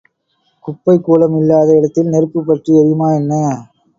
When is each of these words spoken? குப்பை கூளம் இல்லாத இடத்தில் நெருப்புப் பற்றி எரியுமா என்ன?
குப்பை 0.65 0.95
கூளம் 0.99 1.35
இல்லாத 1.37 1.69
இடத்தில் 1.75 2.09
நெருப்புப் 2.09 2.47
பற்றி 2.47 2.71
எரியுமா 2.79 3.09
என்ன? 3.15 3.33